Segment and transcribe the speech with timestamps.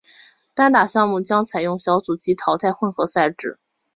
[0.55, 3.59] 单打项目将采用小组及淘汰混合赛制。